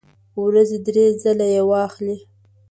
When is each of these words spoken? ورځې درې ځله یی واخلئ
ورځې 0.43 0.77
درې 0.87 1.05
ځله 1.21 1.45
یی 1.53 1.61
واخلئ 1.69 2.17